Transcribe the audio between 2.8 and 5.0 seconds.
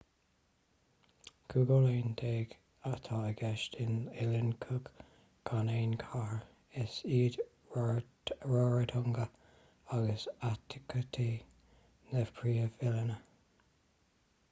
atá i gceist in oileáin cook